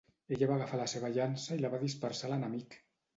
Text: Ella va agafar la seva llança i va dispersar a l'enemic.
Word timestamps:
Ella 0.35 0.45
va 0.51 0.53
agafar 0.55 0.79
la 0.79 0.87
seva 0.93 1.11
llança 1.17 1.57
i 1.59 1.67
va 1.75 1.81
dispersar 1.83 2.27
a 2.31 2.33
l'enemic. 2.33 2.75